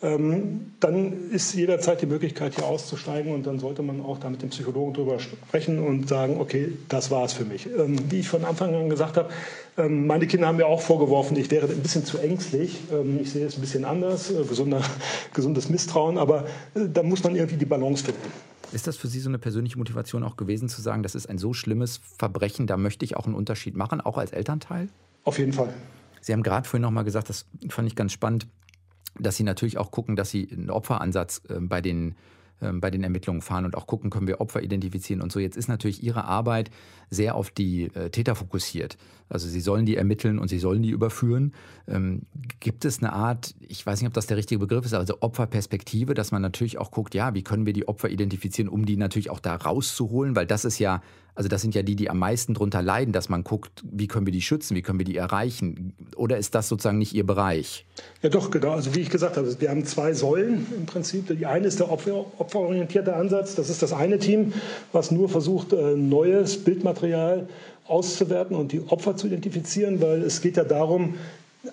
[0.02, 4.48] dann ist jederzeit die Möglichkeit, hier auszusteigen und dann sollte man auch da mit dem
[4.48, 7.66] Psychologen drüber sprechen und sagen, okay, das war es für mich.
[7.66, 9.30] Ähm, wie ich von Anfang an gesagt habe,
[9.76, 12.78] meine Kinder haben mir auch vorgeworfen, ich wäre ein bisschen zu ängstlich.
[13.22, 14.82] Ich sehe es ein bisschen anders, äh, gesunder,
[15.32, 18.20] gesundes Misstrauen, aber äh, da muss man irgendwie die Balance finden.
[18.72, 21.38] Ist das für Sie so eine persönliche Motivation auch gewesen, zu sagen, das ist ein
[21.38, 24.88] so schlimmes Verbrechen, da möchte ich auch einen Unterschied machen, auch als Elternteil?
[25.24, 25.72] Auf jeden Fall.
[26.20, 28.46] Sie haben gerade vorhin noch mal gesagt, das fand ich ganz spannend,
[29.18, 32.14] dass Sie natürlich auch gucken, dass Sie einen Opferansatz äh, bei den
[32.62, 35.40] ähm, bei den Ermittlungen fahren und auch gucken, können wir Opfer identifizieren und so.
[35.40, 36.70] Jetzt ist natürlich Ihre Arbeit
[37.10, 38.96] sehr auf die äh, Täter fokussiert.
[39.28, 41.54] Also Sie sollen die ermitteln und Sie sollen die überführen.
[41.88, 42.22] Ähm,
[42.60, 46.14] gibt es eine Art, ich weiß nicht, ob das der richtige Begriff ist, also Opferperspektive,
[46.14, 49.30] dass man natürlich auch guckt, ja, wie können wir die Opfer identifizieren, um die natürlich
[49.30, 51.02] auch da rauszuholen, weil das ist ja
[51.34, 54.26] Also das sind ja die, die am meisten darunter leiden, dass man guckt, wie können
[54.26, 55.94] wir die schützen, wie können wir die erreichen.
[56.16, 57.86] Oder ist das sozusagen nicht Ihr Bereich?
[58.20, 58.72] Ja doch, genau.
[58.72, 61.36] Also wie ich gesagt habe, wir haben zwei Säulen im Prinzip.
[61.36, 63.54] Die eine ist der Opfer, opferorientierte Ansatz.
[63.54, 64.52] Das ist das eine Team,
[64.92, 67.48] was nur versucht, äh, neues Bildmaterial
[67.86, 71.14] auszuwerten und die Opfer zu identifizieren, weil es geht ja darum,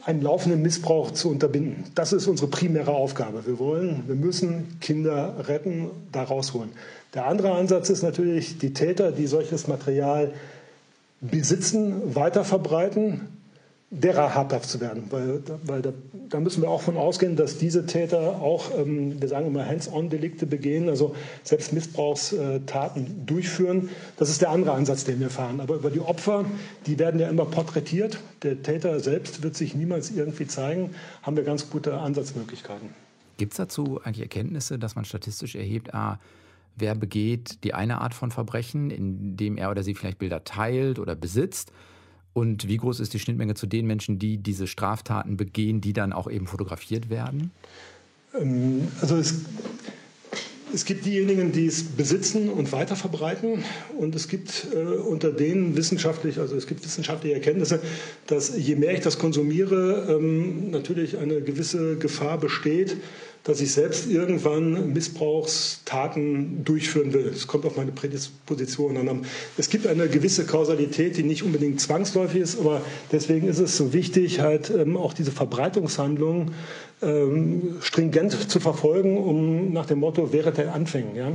[0.06, 1.86] einen laufenden Missbrauch zu unterbinden.
[1.95, 3.45] Das ist unsere primäre Aufgabe.
[3.45, 6.71] Wir wollen, wir müssen Kinder retten, da rausholen.
[7.13, 10.32] Der andere Ansatz ist natürlich, die Täter, die solches Material
[11.21, 13.38] besitzen, weiterverbreiten,
[13.91, 15.06] derer habhaft zu werden.
[15.10, 15.93] Weil, weil da,
[16.30, 20.45] da, müssen wir auch von ausgehen, dass diese Täter auch, ähm, wir sagen immer, Hands-on-Delikte
[20.45, 23.89] begehen, also selbst Missbrauchstaten durchführen.
[24.17, 25.60] Das ist der andere Ansatz, den wir fahren.
[25.60, 26.45] Aber über die Opfer,
[26.86, 28.19] die werden ja immer porträtiert.
[28.43, 30.91] Der Täter selbst wird sich niemals irgendwie zeigen,
[31.23, 32.89] haben wir ganz gute Ansatzmöglichkeiten.
[33.38, 36.19] Gibt es dazu eigentlich Erkenntnisse, dass man statistisch erhebt, ah,
[36.75, 41.15] wer begeht die eine Art von Verbrechen, indem er oder sie vielleicht Bilder teilt oder
[41.15, 41.71] besitzt?
[42.33, 46.13] Und wie groß ist die Schnittmenge zu den Menschen, die diese Straftaten begehen, die dann
[46.13, 47.51] auch eben fotografiert werden?
[48.39, 49.41] Ähm, also es,
[50.73, 53.63] es gibt diejenigen, die es besitzen und weiterverbreiten.
[53.97, 57.81] Und es gibt äh, unter denen wissenschaftlich, also es gibt wissenschaftliche Erkenntnisse,
[58.27, 62.97] dass je mehr ich das konsumiere, ähm, natürlich eine gewisse Gefahr besteht,
[63.43, 67.28] dass ich selbst irgendwann Missbrauchstaten durchführen will.
[67.28, 69.25] Es kommt auf meine Prädisposition an.
[69.58, 73.93] Es gibt eine gewisse Kausalität, die nicht unbedingt zwangsläufig ist, aber deswegen ist es so
[73.93, 76.52] wichtig, halt ähm, auch diese Verbreitungshandlungen
[77.02, 81.15] ähm, stringent zu verfolgen, um nach dem Motto, wäre der Anfängen.
[81.15, 81.32] Ja?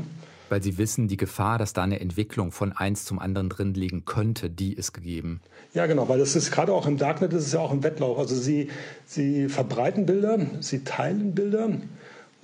[0.48, 4.04] Weil Sie wissen, die Gefahr, dass da eine Entwicklung von eins zum anderen drin liegen
[4.04, 5.40] könnte, die ist gegeben.
[5.72, 8.18] Ja, genau, weil das ist gerade auch im Darknet, das ist ja auch ein Wettlauf.
[8.18, 8.68] Also Sie,
[9.06, 11.70] Sie verbreiten Bilder, Sie teilen Bilder.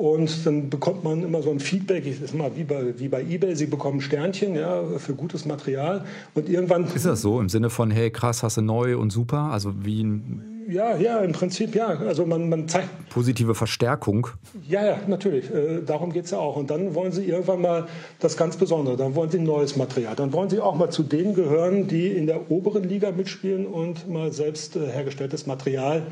[0.01, 3.21] Und dann bekommt man immer so ein Feedback, ich ist mal wie bei, wie bei
[3.21, 6.07] eBay, sie bekommen Sternchen ja, für gutes Material.
[6.33, 6.87] Und irgendwann.
[6.95, 9.51] Ist das so im Sinne von, hey, krass, hast du neu und super?
[9.53, 11.89] Also wie ein ja, ja, im Prinzip ja.
[11.89, 12.89] Also man, man zeigt.
[13.11, 14.29] Positive Verstärkung.
[14.69, 15.51] Ja, ja, natürlich.
[15.51, 16.57] Äh, darum geht es ja auch.
[16.57, 17.87] Und dann wollen Sie irgendwann mal
[18.21, 18.97] das ganz Besondere.
[18.97, 20.15] Dann wollen Sie neues Material.
[20.17, 24.09] Dann wollen Sie auch mal zu denen gehören, die in der oberen Liga mitspielen und
[24.09, 26.03] mal selbst äh, hergestelltes Material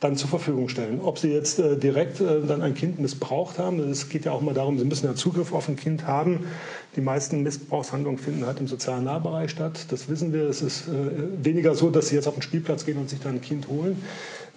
[0.00, 1.00] dann zur Verfügung stellen.
[1.02, 4.42] Ob Sie jetzt äh, direkt äh, dann ein Kind missbraucht haben, es geht ja auch
[4.42, 6.46] mal darum, Sie müssen ja Zugriff auf ein Kind haben.
[6.96, 9.86] Die meisten Missbrauchshandlungen finden halt im sozialen Nahbereich statt.
[9.90, 10.48] Das wissen wir.
[10.48, 13.34] Es ist äh, weniger so, dass Sie jetzt auf den Spielplatz gehen und sich dann
[13.34, 14.02] ein Kind holen.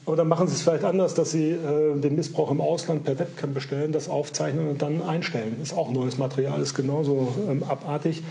[0.05, 3.53] Dann machen Sie es vielleicht anders, dass Sie äh, den Missbrauch im Ausland per Webcam
[3.53, 5.57] bestellen, das aufzeichnen und dann einstellen.
[5.61, 8.23] Ist auch neues Material, ist genauso ähm, abartig.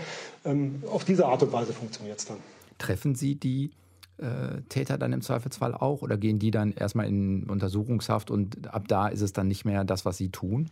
[0.43, 2.37] Ähm, auf diese Art und Weise funktioniert es dann.
[2.79, 3.71] Treffen Sie die
[4.17, 8.87] äh, Täter dann im Zweifelsfall auch oder gehen die dann erstmal in Untersuchungshaft und ab
[8.87, 10.69] da ist es dann nicht mehr das, was sie tun?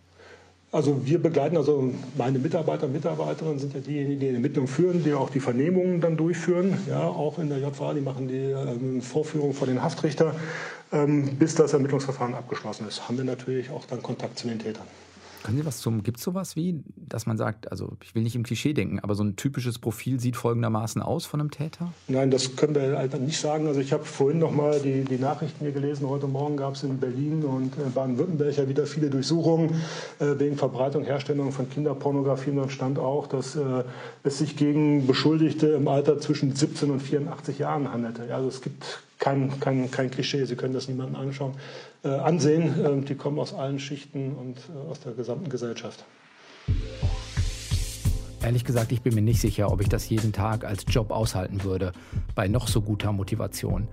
[0.69, 5.01] Also wir begleiten, also meine Mitarbeiter und Mitarbeiterinnen sind ja diejenigen, die die Ermittlungen führen,
[5.01, 9.01] die auch die Vernehmungen dann durchführen, ja, auch in der JVA, die machen die ähm,
[9.01, 10.35] Vorführung vor den Haftrichter,
[10.91, 14.85] ähm, bis das Ermittlungsverfahren abgeschlossen ist, haben wir natürlich auch dann Kontakt zu den Tätern.
[15.43, 18.35] Können Sie was zum, gibt es sowas wie, dass man sagt, also ich will nicht
[18.35, 21.93] im Klischee denken, aber so ein typisches Profil sieht folgendermaßen aus von einem Täter?
[22.07, 23.67] Nein, das können wir halt nicht sagen.
[23.67, 26.07] Also ich habe vorhin noch mal die, die Nachrichten hier gelesen.
[26.09, 29.81] Heute Morgen gab es in Berlin und äh, Baden-Württemberg ja wieder viele Durchsuchungen
[30.19, 32.51] äh, wegen Verbreitung, Herstellung von Kinderpornografie.
[32.51, 33.83] Und dann stand auch, dass äh,
[34.23, 38.33] es sich gegen Beschuldigte im Alter zwischen 17 und 84 Jahren handelte.
[38.33, 41.53] Also es gibt kein, kein, kein Klischee, Sie können das niemandem anschauen,
[42.09, 42.85] ansehen.
[42.85, 46.05] Äh, die kommen aus allen Schichten und äh, aus der gesamten Gesellschaft.
[48.41, 51.63] Ehrlich gesagt, ich bin mir nicht sicher, ob ich das jeden Tag als Job aushalten
[51.63, 51.91] würde,
[52.35, 53.87] bei noch so guter Motivation.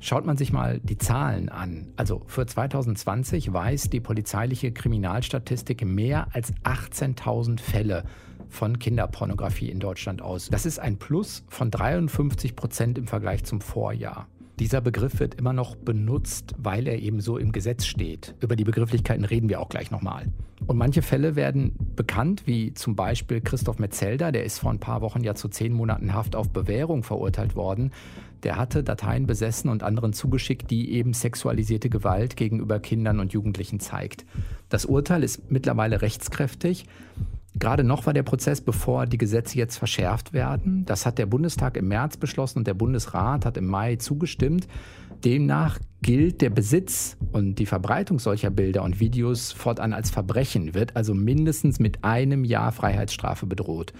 [0.00, 1.92] Schaut man sich mal die Zahlen an.
[1.96, 8.04] Also für 2020 weist die polizeiliche Kriminalstatistik mehr als 18.000 Fälle
[8.48, 10.48] von Kinderpornografie in Deutschland aus.
[10.50, 14.28] Das ist ein Plus von 53 Prozent im Vergleich zum Vorjahr.
[14.58, 18.34] Dieser Begriff wird immer noch benutzt, weil er eben so im Gesetz steht.
[18.40, 20.26] Über die Begrifflichkeiten reden wir auch gleich nochmal.
[20.66, 25.00] Und manche Fälle werden bekannt, wie zum Beispiel Christoph Metzelder, der ist vor ein paar
[25.00, 27.92] Wochen ja zu zehn Monaten Haft auf Bewährung verurteilt worden.
[28.42, 33.78] Der hatte Dateien besessen und anderen zugeschickt, die eben sexualisierte Gewalt gegenüber Kindern und Jugendlichen
[33.78, 34.26] zeigt.
[34.68, 36.84] Das Urteil ist mittlerweile rechtskräftig.
[37.54, 40.84] Gerade noch war der Prozess, bevor die Gesetze jetzt verschärft werden.
[40.84, 44.68] Das hat der Bundestag im März beschlossen und der Bundesrat hat im Mai zugestimmt.
[45.24, 50.94] Demnach gilt der Besitz und die Verbreitung solcher Bilder und Videos fortan als Verbrechen, wird
[50.94, 53.92] also mindestens mit einem Jahr Freiheitsstrafe bedroht.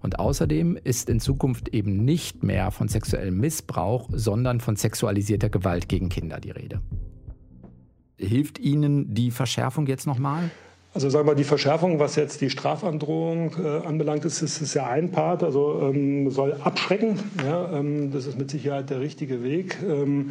[0.00, 5.88] Und außerdem ist in Zukunft eben nicht mehr von sexuellem Missbrauch, sondern von sexualisierter Gewalt
[5.88, 6.82] gegen Kinder die Rede.
[8.18, 10.50] Hilft Ihnen die Verschärfung jetzt nochmal?
[10.96, 14.86] Also sagen wir, die Verschärfung, was jetzt die Strafandrohung äh, anbelangt, ist, ist, ist ja
[14.86, 17.18] ein Part, also ähm, soll abschrecken.
[17.44, 19.76] Ja, ähm, das ist mit Sicherheit der richtige Weg.
[19.86, 20.30] Ähm,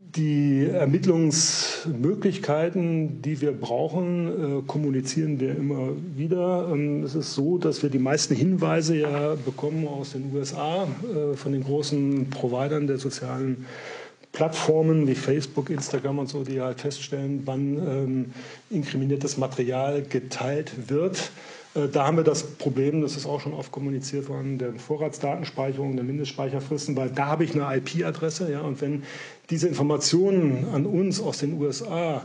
[0.00, 6.68] die Ermittlungsmöglichkeiten, die wir brauchen, äh, kommunizieren wir immer wieder.
[6.70, 11.34] Ähm, es ist so, dass wir die meisten Hinweise ja bekommen aus den USA äh,
[11.38, 13.64] von den großen Providern der sozialen
[14.32, 18.26] Plattformen wie Facebook, Instagram und so, die halt feststellen, wann ähm,
[18.70, 21.32] inkriminiertes Material geteilt wird.
[21.74, 25.96] Äh, da haben wir das Problem, das ist auch schon oft kommuniziert worden, der Vorratsdatenspeicherung,
[25.96, 28.50] der Mindestspeicherfristen, weil da habe ich eine IP-Adresse.
[28.52, 29.02] Ja, und wenn
[29.50, 32.22] diese Informationen an uns aus den USA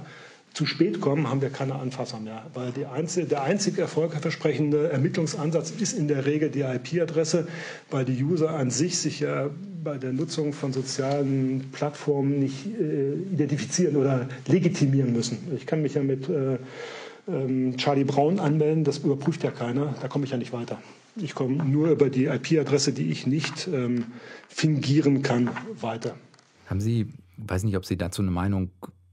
[0.55, 2.45] zu spät kommen, haben wir keine Anfasser mehr.
[2.53, 7.47] Weil einzige, der einzig erfolgversprechende Ermittlungsansatz ist in der Regel die IP-Adresse,
[7.91, 9.49] weil die User an sich sich ja
[9.83, 15.37] bei der Nutzung von sozialen Plattformen nicht äh, identifizieren oder legitimieren müssen.
[15.55, 16.57] Ich kann mich ja mit äh,
[17.27, 20.81] ähm, Charlie Brown anmelden, das überprüft ja keiner, da komme ich ja nicht weiter.
[21.17, 24.05] Ich komme nur über die IP-Adresse, die ich nicht ähm,
[24.47, 26.15] fingieren kann, weiter.
[26.67, 28.69] Haben Sie, weiß nicht, ob Sie dazu eine Meinung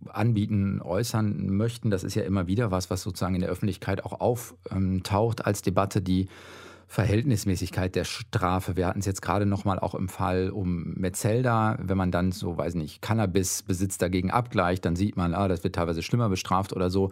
[0.09, 1.91] anbieten, äußern möchten.
[1.91, 6.03] Das ist ja immer wieder was, was sozusagen in der Öffentlichkeit auch auftaucht als Debatte,
[6.03, 6.29] die
[6.93, 8.77] Verhältnismäßigkeit der Strafe.
[8.77, 11.79] Wir hatten es jetzt gerade noch mal auch im Fall um Metzelda.
[11.83, 15.75] Wenn man dann so, weiß nicht, Cannabisbesitz dagegen abgleicht, dann sieht man, ah, das wird
[15.75, 17.11] teilweise schlimmer bestraft oder so.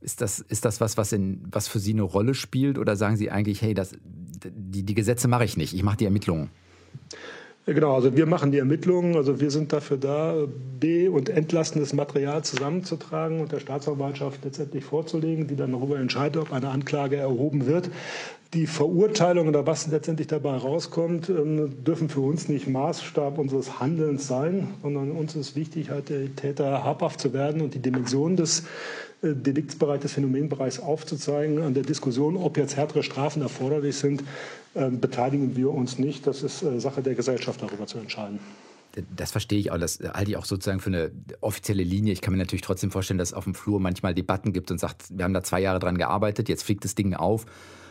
[0.00, 2.78] Ist das, ist das was, was, in, was für Sie eine Rolle spielt?
[2.78, 6.06] Oder sagen Sie eigentlich, hey, das, die, die Gesetze mache ich nicht, ich mache die
[6.06, 6.50] Ermittlungen?
[7.64, 10.34] Genau, also wir machen die Ermittlungen, also wir sind dafür da,
[10.80, 16.52] B- und entlastendes Material zusammenzutragen und der Staatsanwaltschaft letztendlich vorzulegen, die dann darüber entscheidet, ob
[16.52, 17.88] eine Anklage erhoben wird.
[18.52, 24.26] Die Verurteilung oder was letztendlich dabei rauskommt, ähm, dürfen für uns nicht Maßstab unseres Handelns
[24.26, 28.64] sein, sondern uns ist wichtig, halt der Täter habhaft zu werden und die Dimension des
[29.22, 31.62] äh, Deliktsbereich, des Phänomenbereichs aufzuzeigen.
[31.62, 34.22] An der Diskussion, ob jetzt härtere Strafen erforderlich sind,
[34.74, 36.26] beteiligen wir uns nicht.
[36.26, 38.40] Das ist äh, Sache der Gesellschaft, darüber zu entscheiden.
[39.16, 39.78] Das verstehe ich auch.
[39.78, 42.12] Das halte ich auch sozusagen für eine offizielle Linie.
[42.12, 44.78] Ich kann mir natürlich trotzdem vorstellen, dass es auf dem Flur manchmal Debatten gibt und
[44.78, 47.46] sagt, wir haben da zwei Jahre dran gearbeitet, jetzt fliegt das Ding auf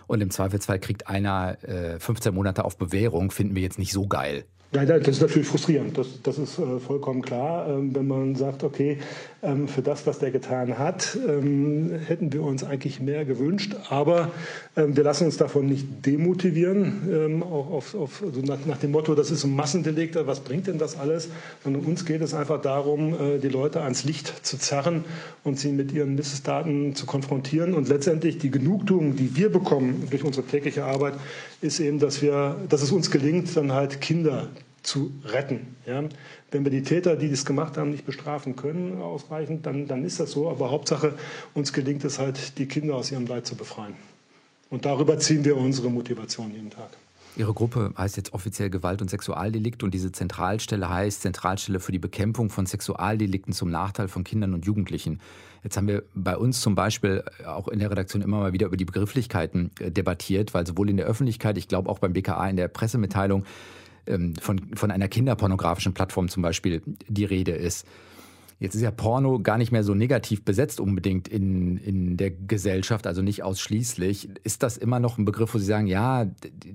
[0.06, 1.58] und im Zweifelsfall kriegt einer
[2.00, 4.46] 15 äh, Monate auf Bewährung, finden wir jetzt nicht so geil.
[4.74, 5.98] Ja, das ist natürlich frustrierend.
[5.98, 7.68] Das, das ist äh, vollkommen klar.
[7.68, 9.00] Ähm, wenn man sagt, okay,
[9.44, 13.76] ähm, für das, was der getan hat, ähm, hätten wir uns eigentlich mehr gewünscht.
[13.90, 14.32] Aber
[14.78, 18.92] ähm, wir lassen uns davon nicht demotivieren, ähm, auch auf, auf, also nach, nach, dem
[18.92, 21.28] Motto, das ist ein Massendelikt, was bringt denn das alles?
[21.66, 25.04] Sondern uns geht es einfach darum, äh, die Leute ans Licht zu zerren
[25.44, 27.74] und sie mit ihren Missdaten zu konfrontieren.
[27.74, 31.16] Und letztendlich die Genugtuung, die wir bekommen durch unsere tägliche Arbeit,
[31.60, 34.48] ist eben, dass, wir, dass es uns gelingt, dann halt Kinder
[34.84, 35.76] zu retten.
[35.86, 36.04] Ja?
[36.52, 40.20] Wenn wir die Täter, die das gemacht haben, nicht bestrafen können ausreichend, dann, dann ist
[40.20, 40.50] das so.
[40.50, 41.14] Aber Hauptsache,
[41.54, 43.96] uns gelingt es halt, die Kinder aus ihrem Leid zu befreien.
[44.70, 46.90] Und darüber ziehen wir unsere Motivation jeden Tag.
[47.38, 52.00] Ihre Gruppe heißt jetzt offiziell Gewalt- und Sexualdelikt und diese Zentralstelle heißt Zentralstelle für die
[52.00, 55.22] Bekämpfung von Sexualdelikten zum Nachteil von Kindern und Jugendlichen.
[55.64, 58.78] Jetzt haben wir bei uns zum Beispiel auch in der Redaktion immer mal wieder über
[58.78, 62.58] die Begrifflichkeiten äh, debattiert, weil sowohl in der Öffentlichkeit, ich glaube auch beim BKA in
[62.58, 63.46] der Pressemitteilung,
[64.40, 67.86] von, von einer kinderpornografischen Plattform zum Beispiel die Rede ist.
[68.62, 73.08] Jetzt ist ja Porno gar nicht mehr so negativ besetzt unbedingt in, in der Gesellschaft,
[73.08, 74.30] also nicht ausschließlich.
[74.44, 76.28] Ist das immer noch ein Begriff, wo Sie sagen, ja,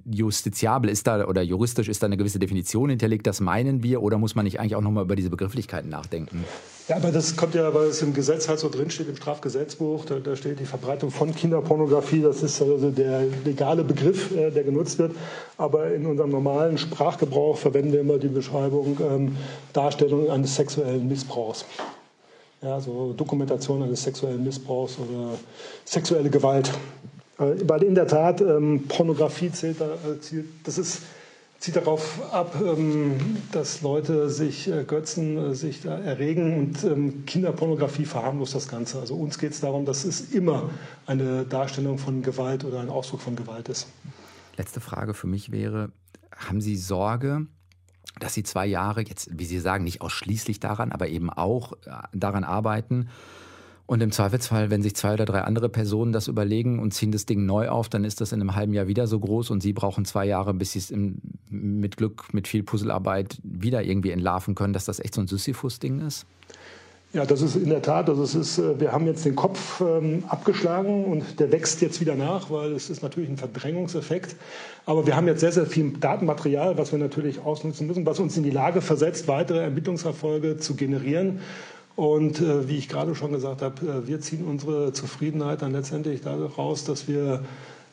[0.05, 4.19] justiziabel ist da oder juristisch ist da eine gewisse Definition hinterlegt, das meinen wir, oder
[4.19, 6.45] muss man nicht eigentlich auch nochmal über diese Begrifflichkeiten nachdenken?
[6.89, 10.21] Ja, aber das kommt ja, weil es im Gesetz halt so drinsteht, im Strafgesetzbuch, da,
[10.21, 15.01] da steht die Verbreitung von Kinderpornografie, das ist also der legale Begriff, äh, der genutzt
[15.01, 15.13] wird.
[15.59, 19.37] Aber in unserem normalen Sprachgebrauch verwenden wir immer die Beschreibung ähm,
[19.73, 21.65] Darstellung eines sexuellen Missbrauchs.
[22.63, 25.33] Ja, so Dokumentation eines sexuellen Missbrauchs oder
[25.85, 26.71] sexuelle Gewalt.
[27.41, 29.85] Äh, weil in der Tat ähm, Pornografie zählt äh,
[30.63, 31.01] das ist
[31.59, 38.05] zieht darauf ab, ähm, dass Leute sich ergötzen, äh, sich da erregen und ähm, Kinderpornografie
[38.05, 39.01] verharmlost das Ganze.
[39.01, 40.71] Also uns geht es darum, dass es immer
[41.07, 43.89] eine Darstellung von Gewalt oder ein Ausdruck von Gewalt ist.
[44.57, 45.91] Letzte Frage für mich wäre,
[46.35, 47.47] haben Sie Sorge,
[48.19, 51.91] dass Sie zwei Jahre jetzt, wie Sie sagen, nicht ausschließlich daran, aber eben auch äh,
[52.13, 53.09] daran arbeiten,
[53.87, 57.25] und im Zweifelsfall, wenn sich zwei oder drei andere Personen das überlegen und ziehen das
[57.25, 59.73] Ding neu auf, dann ist das in einem halben Jahr wieder so groß und sie
[59.73, 60.93] brauchen zwei Jahre, bis sie es
[61.49, 66.05] mit Glück, mit viel Puzzlearbeit wieder irgendwie entlarven können, dass das echt so ein Sisyphus-Ding
[66.05, 66.27] ist?
[67.13, 68.11] Ja, das ist in der Tat.
[68.11, 72.01] Also es ist, äh, wir haben jetzt den Kopf ähm, abgeschlagen und der wächst jetzt
[72.01, 74.37] wieder nach, weil es ist natürlich ein Verdrängungseffekt.
[74.85, 78.37] Aber wir haben jetzt sehr, sehr viel Datenmaterial, was wir natürlich ausnutzen müssen, was uns
[78.37, 81.41] in die Lage versetzt, weitere Ermittlungserfolge zu generieren.
[81.97, 86.21] Und äh, wie ich gerade schon gesagt habe, äh, wir ziehen unsere Zufriedenheit dann letztendlich
[86.21, 87.43] daraus, dass wir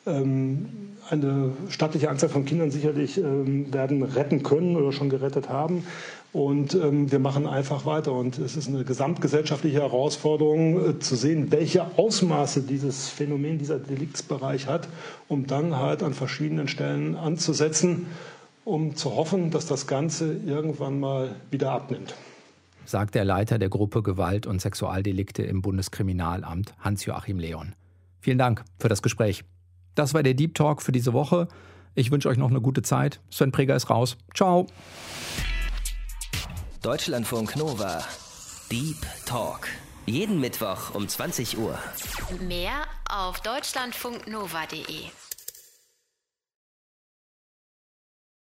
[0.06, 0.66] ähm,
[1.08, 5.84] eine stattliche Anzahl von Kindern sicherlich ähm, werden retten können oder schon gerettet haben.
[6.34, 8.12] Und ähm, wir machen einfach weiter.
[8.12, 14.66] Und es ist eine gesamtgesellschaftliche Herausforderung äh, zu sehen, welche Ausmaße dieses Phänomen, dieser Deliktsbereich
[14.66, 14.88] hat,
[15.28, 18.06] um dann halt an verschiedenen Stellen anzusetzen,
[18.64, 22.14] um zu hoffen, dass das Ganze irgendwann mal wieder abnimmt.
[22.84, 27.74] Sagt der Leiter der Gruppe Gewalt und Sexualdelikte im Bundeskriminalamt, Hans-Joachim Leon.
[28.20, 29.44] Vielen Dank für das Gespräch.
[29.94, 31.48] Das war der Deep Talk für diese Woche.
[31.94, 33.20] Ich wünsche euch noch eine gute Zeit.
[33.30, 34.16] Sven Preger ist raus.
[34.34, 34.66] Ciao.
[36.82, 38.02] Deutschlandfunk Nova.
[38.70, 39.68] Deep Talk.
[40.06, 41.78] Jeden Mittwoch um 20 Uhr.
[42.40, 45.23] Mehr auf deutschlandfunknova.de.